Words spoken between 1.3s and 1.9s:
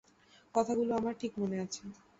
মনে আছে।